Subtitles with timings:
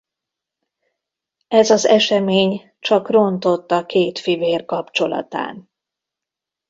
[1.47, 5.69] Ez az esemény csak rontott a két fivér kapcsolatán.